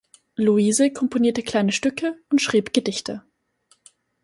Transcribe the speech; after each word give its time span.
Luise 0.35 0.89
komponierte 0.91 1.43
kleine 1.43 1.71
Stücke 1.71 2.17
und 2.31 2.41
schrieb 2.41 2.73
Gedichte. 2.73 3.21